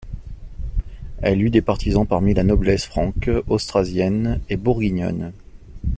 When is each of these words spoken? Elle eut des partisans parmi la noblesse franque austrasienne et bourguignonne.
Elle 1.21 1.43
eut 1.43 1.51
des 1.51 1.61
partisans 1.61 2.07
parmi 2.07 2.33
la 2.33 2.43
noblesse 2.43 2.87
franque 2.87 3.29
austrasienne 3.47 4.41
et 4.49 4.57
bourguignonne. 4.57 5.31